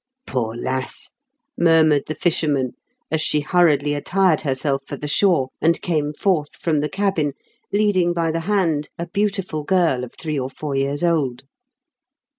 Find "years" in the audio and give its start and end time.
10.75-11.03